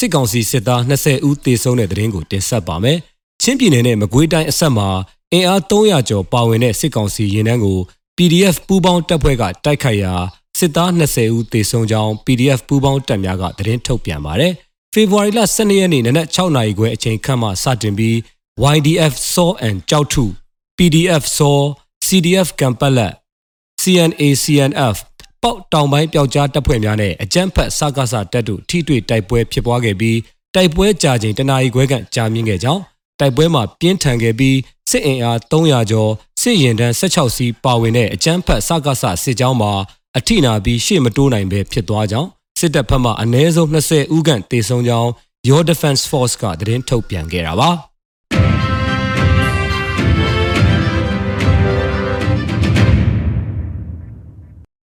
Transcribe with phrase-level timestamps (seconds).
[0.00, 2.98] စစ်ကောင်စီစစ်သား20ဦးသေဆုံးတဲ့တဲ့ရင်ကိုတင်ဆက်ပါမယ်။
[3.42, 4.88] ချင်းပြည်နယ်နဲ့မကွေးတိုင်းအဆက်မှာ
[5.32, 7.78] အင်အား300ကျော်ပါဝင်တဲ့စစ်ကောင်စီရင်နှန်းကို
[8.16, 10.14] PDF ပူးပေါင်းတပ်ဖွဲ့ကတိုက်ခိုက်ရာ
[10.58, 14.52] စစ်သား20ဦးသေဆုံးကြောင်း PDF ပူးပေါင်းတပ်များကသတင်းထုတ်ပြန်ပါတယ်။
[14.92, 18.16] ဖေဖော်ဝါရီလ12ရက်နေ့နနက်6နာရီခွဲအချိန်ခန့်မှစတင်ပြီး
[18.74, 20.24] YDF SAW and ကြောက်ထု
[20.76, 21.60] PDF SAW
[22.06, 23.12] CDF ကံပက်လက်
[23.82, 24.96] CNA CNF
[25.42, 30.18] ပေါက်တောင်ပိုင်းပျောက်ကြားတပ်ဖွဲ့များနဲ့အကြမ်းဖက်စကားစတပ်တို့ထိတွေ့တိုက်ပွဲဖြစ်ပွားခဲ့ပြီး
[30.54, 32.82] တိုက်ပွဲကြာချိန်တနာရီခွဲခန့်ကြာမြင့်ခဲ့ကြောင်း
[33.20, 34.56] တိုက်ပွဲမှာပြင်းထန်ခဲ့ပြီး
[34.90, 39.72] စစ်အင်အား300ကျော်စစ်ရင်တန်း16စီးပါဝင်တဲ့အကြမ်းဖက်စကားစစစ်ကြောင်းမှာ
[40.18, 45.10] အထိနာပြီးရှေ့မတိုးနိုင်ပဲဖြစ်သွားကြောင်းစစ်တပ်ဘက်မှအ ਨੇ ဆုံး20ဦးခန့်တေဆုံးကြောင်း
[45.48, 47.70] Your Defense Force ကသတင်းထုတ်ပြန်ခဲ့တာပါ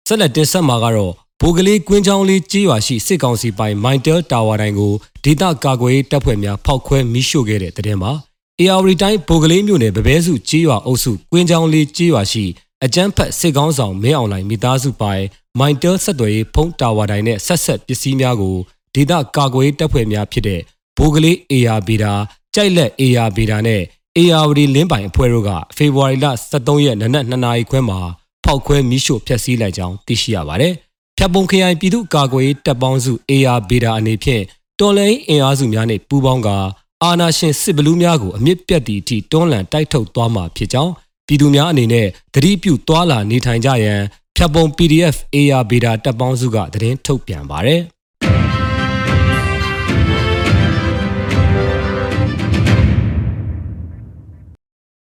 [0.08, 8.12] ဆက်လက်တင်ဆက်မှာကတော့ဘိုးကလေးကွင်းချောင်းလေးကြေးရွာရှိစစ်ကောင်စီပိုင် Mintel Tower တိုင်းကိုဒေသကာကွယ်ရေးတပ်ဖွဲ့များဖောက်ခွဲမိရှို့ခဲ့တဲ့တဲ့တင်မှာ
[8.60, 12.46] AR တိုင်းဘိုးကလေးမြို့နယ်ဗဘဲစုကြေးရွာအုပ်စုကွင်းချောင်းလေးကြေးရွာရှိ
[12.86, 15.24] အကျန်းဖက်စစ်ကောင်းဆောင်မင်းအောင်လှိုင်မိသားစုပိုင်
[15.60, 18.56] Mintel ဆက်သွယ်ရေးဖုံးတာဝါတိုင်းနဲ့ဆက်ဆက်ပစ္စည်းများကို
[18.96, 20.62] ဒေသကာကွယ်ရေးတပ်ဖွဲ့များဖြစ်တဲ့
[20.98, 22.14] ဘိုးကလေး AR ဗေဒါ
[22.56, 23.82] ကြိုက်လက် AR ဗေဒါနဲ့
[24.18, 28.00] AR ဝတီလင်းပိုင်အဖွဲ့တို့ကဖေဖော်ဝါရီလ23ရက်နနက်2နာရီခွဲမှာ
[28.46, 30.74] ဖောက်ခွဲမိရှို့ဖျက်ဆီးလိုက်ကြောင်းသိရှိရပါတယ်။
[31.18, 34.44] ဖြတ်ပုံခရိုင်ပြည်သူ့ကာကွယ်ရေးတပ်ပေါင်းစု AR ဗေဒါအနေဖြင့်
[34.80, 36.58] တော်လိုင်းအင်အားစုများနဲ့ပူးပေါင်းကာ
[37.04, 40.92] အာနာရှင်စစ်ဘလူးများကိုအမြင့်ပြတ်သည့်အထိတွန်းလှန်တိုက်ထုတ်သွားမှာဖြစ်ကြောင်း
[41.28, 44.02] ပြည်သူများအနေနဲ့သတိပြုသွားလာနေထိုင်ကြရန်
[44.36, 47.82] ဖြတ်ပုံ PDF AR ဗေဒါတပ်ပေါင်းစုကသတင်းထုတ်ပြန်ပါတယ်။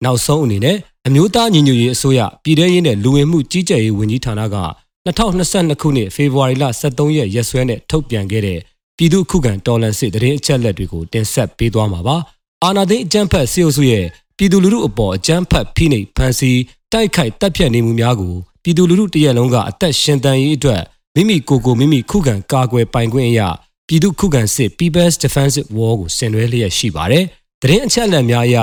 [0.03, 0.77] နောက်ဆုံးအနေနဲ့
[1.07, 4.57] အမျိုးသားညီညွတ်ရေးအစိုးရပြည်ထရေးနဲ့လူဝင်မှုကြီးကြပ်ရေးဝန်ကြီးဌာနက
[5.05, 8.59] 2022ခုနှစ်ဖေဖော်ဝါရီလ23ရက်ရက်စွဲနဲ့ထုတ်ပြန်ခဲ့တဲ့
[8.97, 12.17] ပြည်သူ့ခုခံတော်လှန်စစ်တရင်အချက်လက်တွေကိုတင်ဆက်ပေးသွားမှာပါ။
[12.63, 14.05] အာဏာသိမ်းအကြမ်းဖက်စစ်အုပ်စုရဲ့
[14.37, 16.59] ပြည်သူလူထုအပေါ်အကြမ်းဖက်ဖိနှိပ်ဖန်ဆီး
[16.93, 18.33] တိုက်ခိုက်တပ်ဖြတ်နေမှုများကို
[18.63, 20.81] ပြည်သူလူထုတရက်လုံးကအသက်ရှင်တန်ရေးအတွက်
[21.15, 23.49] မိမိကိုယ်ကိုမိမိခုခံကာကွယ်ပိုင်ခွင့်အရာ
[23.87, 27.23] ပြည်သူခုခံစစ် People's Defensive War ကိုဆင်နွှဲလျက်ရှိပါတယ်။
[27.61, 28.57] တရင်အချက်လက်များအရ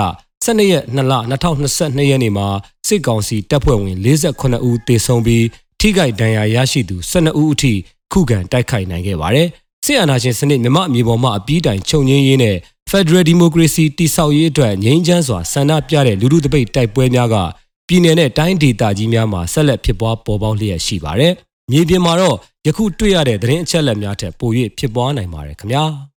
[0.47, 1.13] 12ရက်2လ
[1.61, 2.47] 2022ရက်နေ့မှာ
[2.87, 5.45] စစ်ကောင်စီတပ်ဖွဲ့ဝင်48ဦးသေဆုံးပြီး
[5.79, 7.73] ထိခိုက်ဒဏ်ရာရရှိသူ12ဦးအထိ
[8.11, 9.47] ခုခံတိုက်ခိုက်နိုင်ခဲ့ပါတယ်။
[9.85, 12.55] စစ်အာဏာရှင်စနစ်မြမအမြေပေါ်မှာအပြီးတိုင်ချုပ်ငြင်းရေးနဲ့
[12.91, 17.35] Federal Democracy တိဆောက်ရေးအတွက်ငြိမ်းချမ်းစွာဆန္ဒပြတဲ့လူထုတပိတ်တိုက်ပွဲများက
[17.87, 21.33] ပြည်내နဲ့တိုင်းဒေသကြီးများမှာဆက်လက်ဖြစ်ပွားပေါ်ပေါက်လျက်ရှိပါတယ်။
[21.71, 22.37] မြေပြင်မှာတော့
[22.67, 25.85] ယခုတွေ့ရတဲ့သတင်းအချက်အလက်များထက်ပို၍ဖြစ်ပွားနိုင်ပါတယ်ခင်ဗျာ။